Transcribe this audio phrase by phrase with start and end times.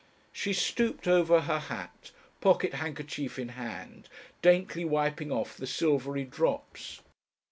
[0.31, 2.09] She stooped over her hat,
[2.39, 4.09] pocket handkerchief in hand,
[4.41, 7.01] daintily wiping off the silvery drops.